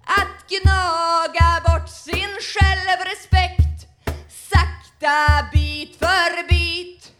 [0.04, 3.88] Att gnaga bort sin självrespekt
[4.30, 7.12] sakta bit för bit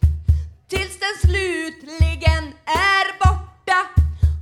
[0.68, 3.80] tills den slutligen är borta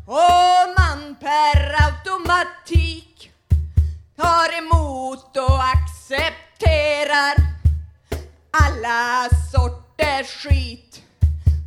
[0.07, 3.31] och man per automatik
[4.17, 7.58] tar emot och accepterar
[8.65, 11.03] alla sorters skit.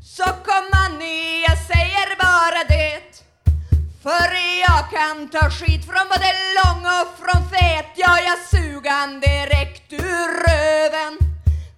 [0.04, 3.01] Så kom ni, jag säger bara det.
[4.04, 4.30] För
[4.67, 7.86] jag kan ta skit från både lång och från fet.
[7.95, 11.17] Ja, jag sugan direkt ur röven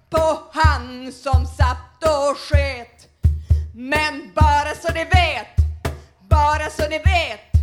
[0.09, 3.07] på han som satt och sket.
[3.73, 5.55] Men bara så ni vet,
[6.29, 7.53] bara så ni vet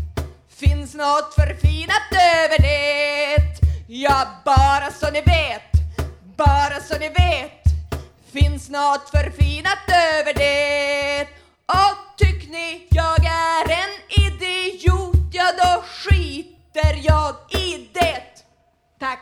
[0.60, 3.42] finns något förfinat över det.
[3.86, 5.69] Ja, bara så ni vet,
[6.46, 7.64] bara så ni vet
[8.33, 11.22] finns något förfinat över det.
[11.66, 18.22] Och tyck ni jag är en idiot, ja då skiter jag i det.
[19.00, 19.20] Tack.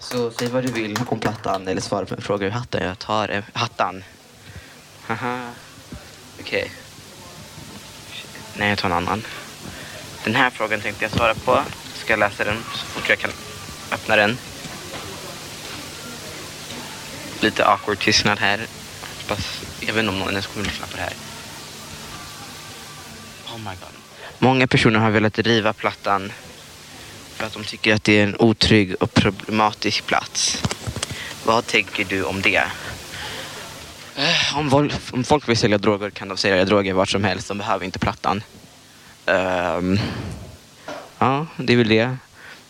[0.00, 2.86] Så säg vad du vill om plattan eller svara på en fråga ur hatten.
[2.86, 4.04] Jag tar eh, hattan.
[5.06, 5.50] Haha.
[6.40, 6.70] Okej.
[8.56, 9.22] Nej, jag tar en annan.
[10.24, 11.62] Den här frågan tänkte jag svara på.
[11.94, 13.30] Ska jag läsa den så fort jag kan
[13.92, 14.38] öppna den.
[17.40, 18.60] Lite awkward tystnad här.
[19.20, 21.12] Hoppas, jag vet inte om någon ens kommer lyssna på det här.
[23.54, 23.94] Oh my god.
[24.38, 26.32] Många personer har velat riva plattan
[27.36, 30.62] för att de tycker att det är en otrygg och problematisk plats.
[31.44, 32.64] Vad tänker du om det?
[34.16, 37.48] Eh, om, om folk vill sälja droger kan de sälja droger vart som helst.
[37.48, 38.42] De behöver inte plattan.
[39.26, 39.98] Um,
[41.18, 42.16] ja, det är väl det.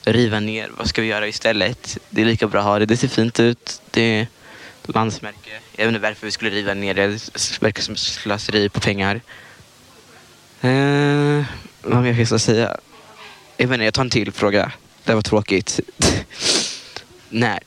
[0.04, 0.70] Riva ner.
[0.76, 1.98] Vad ska vi göra istället?
[2.10, 2.86] Det är lika bra att ha det.
[2.86, 3.82] Det ser fint ut.
[3.90, 4.26] Det är
[4.82, 5.50] landsmärke.
[5.72, 7.06] Jag vet inte varför vi skulle riva ner det.
[7.06, 9.20] Det verkar som slöseri på pengar.
[10.64, 11.44] Uh,
[11.82, 12.76] vad mer finns det att säga?
[13.56, 14.72] Jag vet inte, jag tar en till fråga.
[15.04, 15.80] Det var tråkigt.
[17.28, 17.60] När?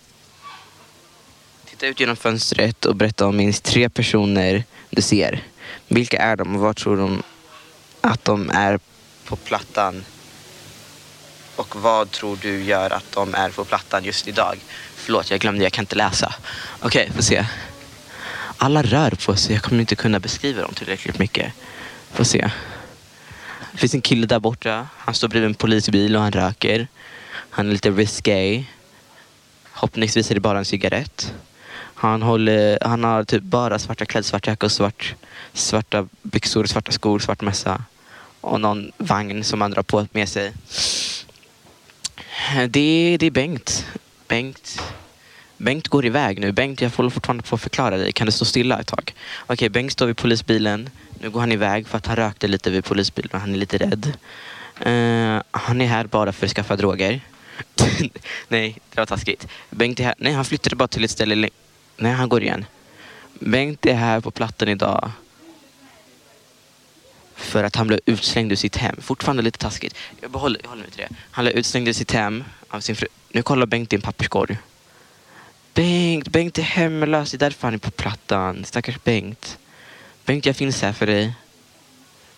[1.66, 5.44] Titta ut genom fönstret och berätta om minst tre personer du ser.
[5.88, 7.24] Vilka är de och var tror de
[8.08, 8.80] att de är
[9.28, 10.06] på plattan?
[11.56, 14.58] Och vad tror du gör att de är på plattan just idag?
[15.08, 16.34] förlåt, jag glömde, jag kan inte läsa.
[16.80, 17.46] Okej, får se.
[18.58, 21.54] Alla rör på sig, jag kommer inte kunna beskriva dem tillräckligt mycket.
[22.12, 22.52] Får se.
[23.72, 24.88] Det finns en kille där borta.
[24.98, 26.88] Han står bredvid en polisbil och han röker.
[27.50, 28.66] Han är lite risky.
[29.72, 31.34] Hoppningsvis är det bara en cigarett.
[31.96, 35.16] Han, håller, han har typ bara svarta kläder, svart jacka och svart,
[35.54, 37.84] svarta byxor, svarta skor, svart mössa.
[38.48, 40.54] Och någon vagn som man drar på med sig.
[42.70, 43.86] Det, det är Bengt.
[44.28, 44.82] Bengt.
[45.58, 46.52] Bengt går iväg nu.
[46.52, 48.12] Bengt, jag får fortfarande få förklara dig.
[48.12, 49.14] Kan du stå stilla ett tag?
[49.48, 50.90] Okej, Bengt står vid polisbilen.
[51.22, 54.18] Nu går han iväg för att han rökte lite vid polisbilen han är lite rädd.
[54.86, 57.22] Uh, han är här bara för att skaffa droger.
[58.48, 59.48] Nej, det var taskigt.
[59.70, 60.16] Bengt är här.
[60.18, 61.50] Nej, han flyttade bara till ett ställe.
[61.98, 62.66] Nej, han går igen.
[63.40, 65.12] Bengt är här på plattan idag.
[67.38, 68.96] För att han blev utslängd ur sitt hem.
[69.02, 69.96] Fortfarande lite taskigt.
[70.22, 71.16] Jag, behåller, jag håller mig till det.
[71.32, 73.08] Han blev utslängd ur sitt hem av sin fru.
[73.30, 74.58] Nu kollar Bengt i en papperskorg.
[75.74, 77.32] Bengt, Bengt är hemlös.
[77.32, 78.66] Det är därför han är på plattan.
[78.66, 79.58] Stackars Bengt.
[80.26, 81.34] Bengt, jag finns här för dig.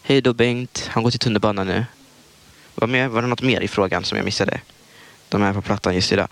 [0.01, 0.89] Hej då Bengt.
[0.91, 1.85] Han går till tunnelbanan nu.
[2.75, 4.61] Var, med, var det något mer i frågan som jag missade?
[5.29, 6.27] De är på plattan just idag.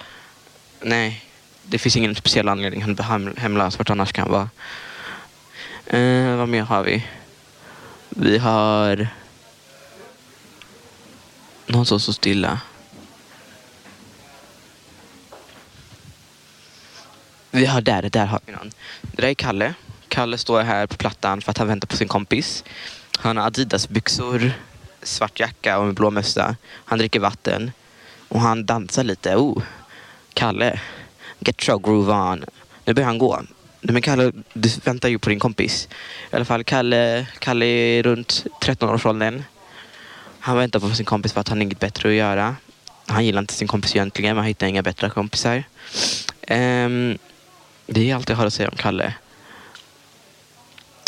[0.82, 1.26] Nej,
[1.64, 2.82] det finns ingen speciell anledning.
[2.82, 3.78] Han är hemlös.
[3.78, 4.50] Vart annars kan han vara?
[5.86, 7.06] Eh, vad mer har vi?
[8.10, 9.08] Vi har...
[11.66, 12.60] Någon som står stilla.
[17.52, 18.72] Vi har där, där har vi någon.
[19.02, 19.74] Det där är Kalle.
[20.08, 22.64] Kalle står här på plattan för att han väntar på sin kompis.
[23.18, 24.52] Han har Adidas-byxor,
[25.02, 26.56] svart jacka och en blå mössa.
[26.86, 27.72] Han dricker vatten
[28.28, 29.36] och han dansar lite.
[29.36, 29.64] Oh,
[30.34, 30.80] Kalle,
[31.40, 32.46] get your groove on.
[32.86, 33.42] Nu börjar han gå.
[33.82, 35.90] Nej, men Kalle, du väntar ju på din kompis.
[36.32, 39.44] I alla fall, Kalle, Kalle är runt 13 års åldern.
[40.40, 42.56] Han väntar på sin kompis för att han har inget bättre att göra.
[43.06, 45.64] Han gillar inte sin kompis egentligen, men han hittar inga bättre kompisar.
[46.50, 47.18] Um,
[47.86, 49.14] det är allt jag har att säga om Kalle.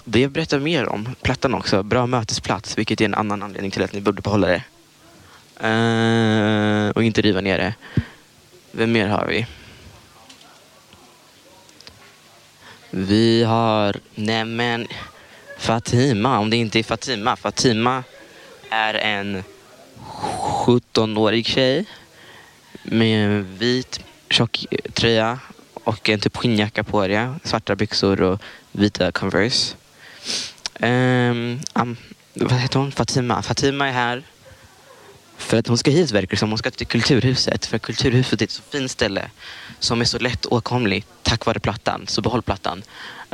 [0.04, 3.84] Det jag berättar mer om Plattan också, bra mötesplats, vilket är en annan anledning till
[3.84, 4.64] att ni borde behålla det.
[5.68, 7.74] Uh, och inte riva ner det.
[8.72, 9.46] Vem mer har vi?
[12.92, 14.88] Vi har, nämen
[15.58, 17.36] Fatima, om det inte är Fatima.
[17.36, 18.04] Fatima
[18.70, 19.44] är en
[20.66, 21.86] 17-årig tjej
[22.84, 25.40] med en vit tjock tröja
[25.74, 27.36] och en typ skinnjacka på det.
[27.44, 29.76] Svarta byxor och vita Converse.
[30.80, 31.98] Um, um,
[32.34, 32.92] vad heter hon?
[32.92, 33.42] Fatima.
[33.42, 34.24] Fatima är här
[35.38, 36.50] för att hon ska hit verkar det som.
[36.50, 37.66] Hon ska till Kulturhuset.
[37.66, 39.30] För Kulturhuset är ett så fint ställe
[39.80, 42.08] som är så lätt åkomlig tack vare plattan.
[42.08, 42.84] Så behåll plattan.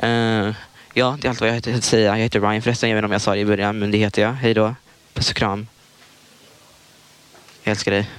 [0.03, 0.53] Uh,
[0.93, 2.17] ja, det är allt vad jag heter att säga.
[2.17, 2.89] Jag heter Ryan förresten.
[2.89, 4.33] Jag vet inte om jag sa det i början, men det heter jag.
[4.33, 4.75] Hej då.
[5.13, 5.67] Puss och kram.
[7.63, 8.09] Jag älskar dig.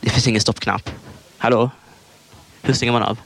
[0.00, 0.90] Det finns ingen stoppknapp.
[1.38, 1.70] Hallå?
[2.62, 3.18] Hur stänger man av?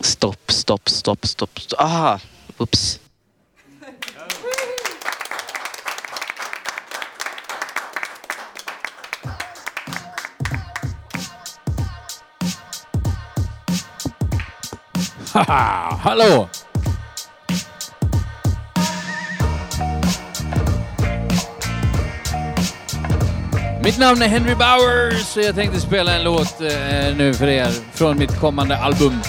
[0.00, 1.60] Stopp, stopp, stopp, stopp.
[1.60, 1.80] stopp.
[1.80, 2.18] Ah,
[2.58, 3.01] oops.
[15.32, 16.48] Haha, hallå!
[23.84, 27.68] Mitt namn är Henry Bowers och jag tänkte spela en låt eh, nu för er
[27.92, 29.20] från mitt kommande album.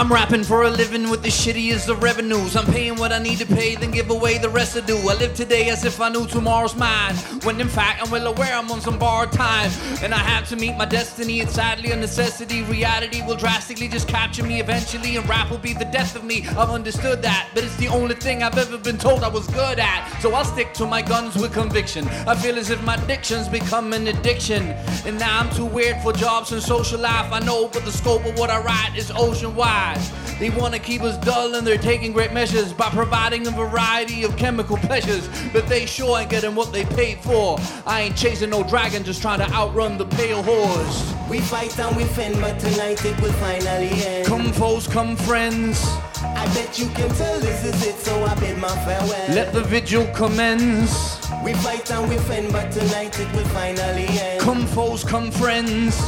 [0.00, 2.56] I'm rapping for a living with the shittiest of revenues.
[2.56, 4.96] I'm paying what I need to pay, then give away the residue.
[4.96, 7.14] I live today as if I knew tomorrow's mine.
[7.44, 9.70] When in fact, I'm well aware I'm on some borrowed time.
[10.02, 11.40] And I have to meet my destiny.
[11.40, 12.62] It's sadly a necessity.
[12.62, 15.16] Reality will drastically just capture me eventually.
[15.16, 16.48] And rap will be the death of me.
[16.48, 17.50] I've understood that.
[17.52, 20.18] But it's the only thing I've ever been told I was good at.
[20.22, 22.08] So I'll stick to my guns with conviction.
[22.26, 24.62] I feel as if my diction's become an addiction.
[25.04, 27.30] And now I'm too weird for jobs and social life.
[27.30, 29.89] I know, but the scope of what I write is ocean wide.
[30.38, 34.24] They want to keep us dull and they're taking great measures by providing a variety
[34.24, 35.28] of chemical pleasures.
[35.52, 37.58] But they sure ain't getting what they paid for.
[37.86, 41.14] I ain't chasing no dragon, just trying to outrun the pale horse.
[41.28, 44.26] We fight and we fend, but tonight it will finally end.
[44.26, 45.84] Come foes, come friends.
[46.22, 49.34] I bet you can tell this is it, so I bid my farewell.
[49.34, 51.20] Let the vigil commence.
[51.44, 54.40] We fight and we fend, but tonight it will finally end.
[54.40, 56.00] Come foes, come friends.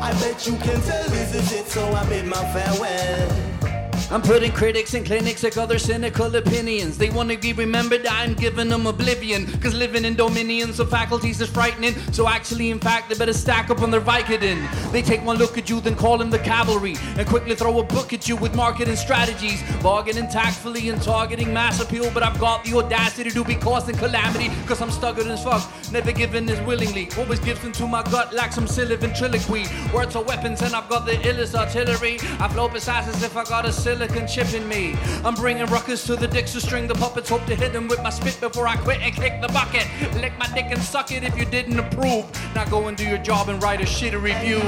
[0.00, 3.49] I bet you can tell this is it, so I bid my farewell.
[4.12, 6.98] I'm putting critics in clinics like other cynical opinions.
[6.98, 9.46] They want to be remembered, I'm giving them oblivion.
[9.60, 11.94] Cause living in dominions of faculties is frightening.
[12.12, 14.68] So actually, in fact, they better stack up on their Vicodin.
[14.90, 16.96] They take one look at you, then call in the cavalry.
[17.16, 19.62] And quickly throw a book at you with marketing strategies.
[19.80, 22.10] Bargaining tactfully and targeting mass appeal.
[22.12, 24.50] But I've got the audacity to be causing calamity.
[24.66, 27.08] Cause I'm stubborn as fuck, never giving this willingly.
[27.16, 29.66] Always gives into my gut like some silly ventriloquy.
[29.94, 32.18] Words are weapons, and I've got the illest artillery.
[32.40, 34.96] I flow precise as if I got a silicon chip in me.
[35.24, 37.28] I'm bringing ruckus to the dicks to string the puppets.
[37.28, 39.86] Hope to hit them with my spit before I quit and kick the bucket.
[40.14, 42.24] Lick my dick and suck it if you didn't approve.
[42.54, 44.60] Now go and do your job and write a shitty review.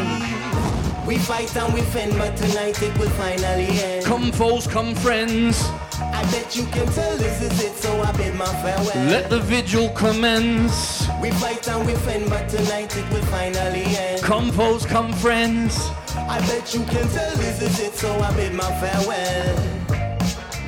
[1.07, 4.05] We fight and we fend, but tonight it will finally end.
[4.05, 5.62] Come foes, come friends.
[6.12, 9.07] I bet you can tell this is it, so I bid my farewell.
[9.11, 11.07] Let the vigil commence.
[11.20, 14.22] We fight and we fend, but tonight it will finally end.
[14.22, 15.90] Come foes, come friends.
[16.16, 19.82] I bet you can tell this is it, so I bid my farewell.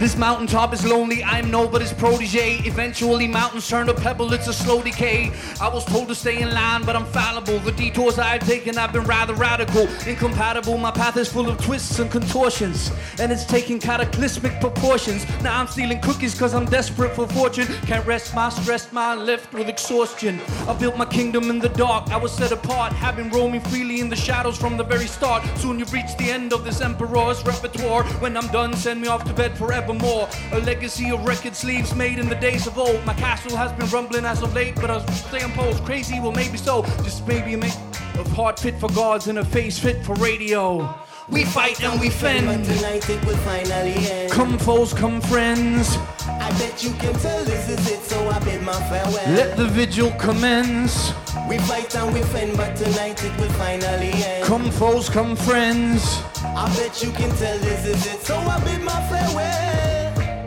[0.05, 2.59] This mountaintop is lonely, I'm nobody's protege.
[2.67, 5.33] Eventually, mountains turn to pebble, it's a slow decay.
[5.63, 7.59] I was told to stay in line, but I'm fallible.
[7.61, 9.89] The detours I've taken I've been rather radical.
[10.07, 12.93] Incompatible, my path is full of twists and contortions.
[13.19, 15.25] And it's taking cataclysmic proportions.
[15.43, 17.67] Now I'm stealing cookies cause I'm desperate for fortune.
[17.87, 20.39] Can't rest my stress, my left with exhaustion.
[20.69, 22.93] I built my kingdom in the dark, I was set apart.
[23.17, 25.45] Been roaming freely in the shadows from the very start.
[25.57, 28.03] Soon you've reached the end of this emperor's repertoire.
[28.21, 29.57] When I'm done, send me off to bed
[29.99, 30.29] forevermore.
[30.53, 33.05] A legacy of record sleeves made in the days of old.
[33.05, 35.85] My castle has been rumbling as of late, but I stay on post.
[35.85, 36.83] Crazy, well maybe so.
[37.03, 40.95] Just maybe a heart fit for gods and a face fit for radio.
[41.31, 42.47] We fight and we fend.
[42.47, 44.31] But tonight it will finally end.
[44.31, 45.97] Come foes, come friends.
[46.27, 49.35] I bet you can tell this is it, so I bid my farewell.
[49.35, 51.15] Let the vigil commence.
[51.49, 54.45] We fight and we fend, but tonight it will finally end.
[54.45, 56.21] Come foes, come friends.
[56.45, 60.45] I bet you can tell this is it, so I bid my farewell.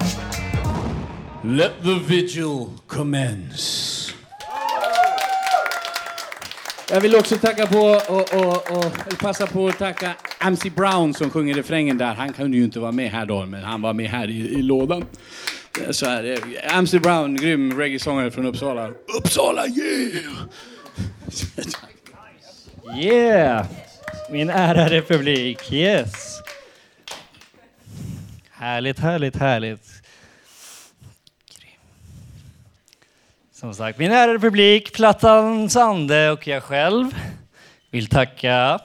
[1.43, 3.96] Let the vigil commence.
[6.89, 11.29] Jag vill också tacka på och, och, och passa på att tacka MC Brown som
[11.29, 12.13] sjunger refrängen där.
[12.13, 14.61] Han kunde ju inte vara med här då, men han var med här i, i
[14.61, 15.05] lådan.
[15.91, 18.91] Så här, eh, MC Brown, grym reggae-sångare från Uppsala.
[19.17, 20.33] Uppsala, yeah!
[22.99, 23.65] Yeah!
[24.31, 26.41] Min ärade publik, yes!
[28.51, 29.96] Härligt, härligt, härligt.
[33.59, 37.15] Som sagt, min ärade publik, Plattans ande och jag själv
[37.91, 38.79] vill tacka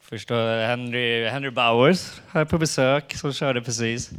[0.00, 4.10] förstå Henry, Henry Bowers här på besök som körde precis.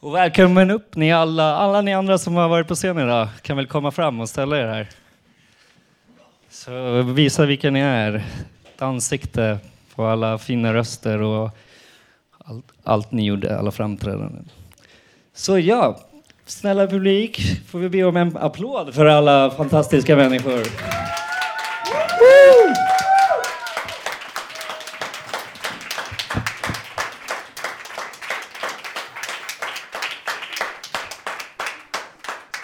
[0.00, 3.56] Och välkommen upp ni alla, alla ni andra som har varit på scen idag kan
[3.56, 4.88] väl komma fram och ställa er här.
[6.50, 8.24] Så visa vilka ni är.
[8.74, 9.58] Ett ansikte
[9.94, 11.50] på alla fina röster och
[12.38, 14.48] allt, allt ni gjorde, alla framträdanden.
[15.34, 16.00] Så ja,
[16.46, 17.40] snälla publik,
[17.70, 20.62] får vi be om en applåd för alla fantastiska människor.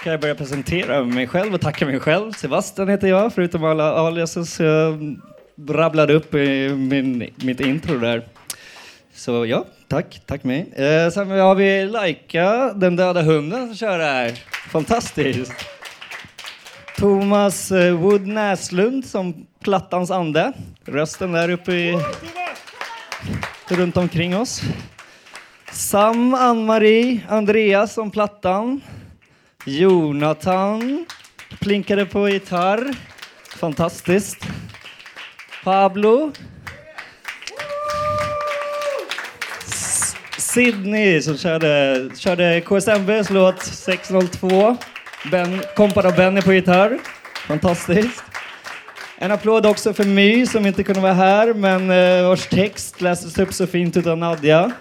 [0.03, 2.33] Kan jag börja presentera mig själv och tacka mig själv.
[2.33, 5.16] Sebastian heter jag, förutom alla aliases jag
[5.68, 8.22] rabblade upp i min, mitt intro där.
[9.14, 10.72] Så ja, tack, tack mig.
[10.76, 14.32] Eh, sen har vi Laika, den döda hunden som kör här.
[14.70, 15.53] Fantastiskt.
[16.97, 20.53] Thomas eh, Wood Näslund som Plattans ande.
[20.84, 21.99] Rösten där uppe i,
[23.68, 24.62] runt omkring oss.
[25.72, 28.80] Sam, Ann-Marie, Andreas som Plattan.
[29.64, 31.07] Jonathan
[31.61, 32.95] plinkade på gitarr.
[33.57, 34.47] Fantastiskt.
[35.64, 36.32] Pablo.
[40.55, 44.76] Sydney som körde, körde KSMBs låt 602.
[45.30, 46.98] Ben, kompad av Benny på gitarr.
[47.48, 48.24] Fantastiskt.
[49.18, 53.38] En applåd också för My som inte kunde vara här men eh, vars text lästes
[53.38, 54.72] upp så fint utav Nadja.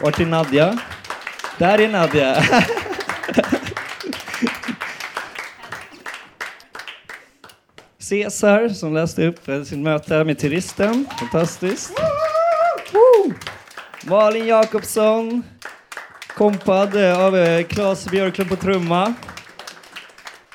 [0.00, 0.78] Vart är Nadja?
[1.58, 2.42] Där är Nadja.
[7.98, 11.06] Cesar som läste upp eh, sitt sin möte med turisten.
[11.20, 11.92] Fantastiskt.
[14.12, 15.42] Malin Jakobsson.
[16.36, 19.14] Kompad eh, av eh, Claes Björklund på trumma.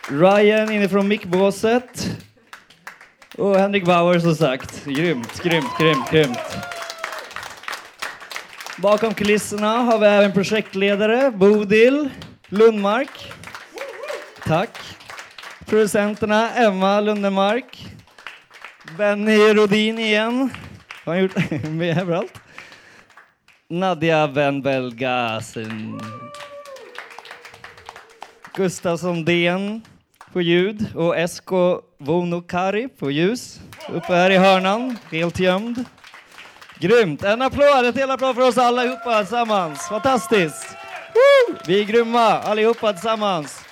[0.10, 2.18] Ryan inifrån mickbåset.
[3.38, 4.86] Och Henrik Bauer som sagt.
[4.86, 6.58] Grymt, grymt, grymt, grymt.
[8.78, 12.10] Bakom kulisserna har vi även projektledare Bodil
[12.48, 13.32] Lundmark.
[14.44, 14.80] Tack.
[15.66, 17.88] Producenterna Emma Lundemark.
[18.98, 20.50] Benny Rodin igen.
[21.06, 22.34] Har han gjort med överallt.
[23.70, 26.02] Nadia Benbelgasen.
[28.56, 29.82] Gustav Sondén
[30.34, 33.60] på ljud och Esko Vonokari på ljus.
[33.90, 35.86] Uppe här i hörnan, helt gömd.
[36.80, 37.24] Grymt!
[37.24, 39.88] En applåd, ett helt applåd för oss allihopa tillsammans.
[39.88, 40.76] Fantastiskt!
[41.14, 41.56] Woo!
[41.68, 43.66] Vi är grymma allihopa tillsammans.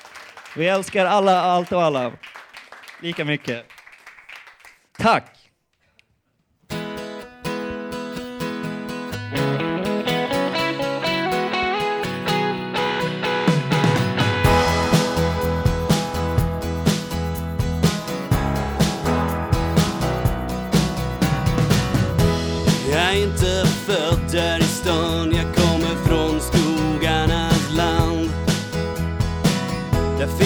[0.58, 2.12] Vi älskar alla, allt och alla.
[3.02, 3.66] Lika mycket.
[4.98, 5.35] Tack!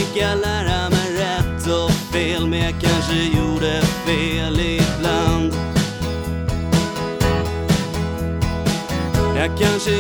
[0.09, 5.53] Försöka fick jag lära mig rätt och fel, men jag kanske gjorde fel ibland.
[9.35, 9.91] Jag kanske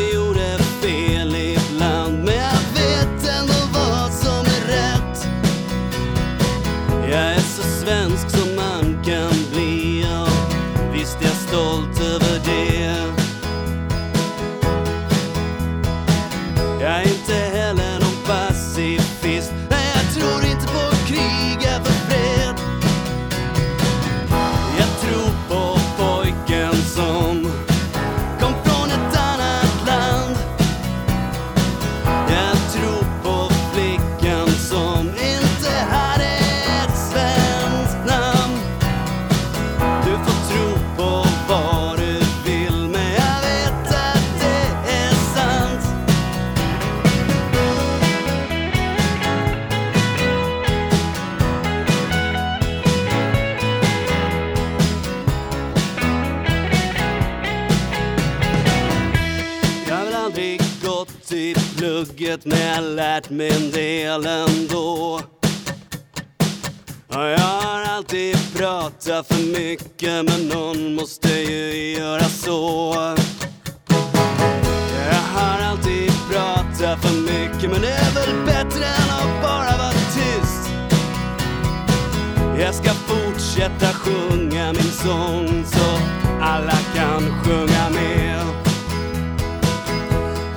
[83.39, 85.99] fortsätta sjunga min sång så
[86.41, 88.45] alla kan sjunga med.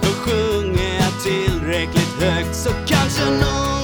[0.02, 3.81] För sjunger jag tillräckligt högt så kanske någon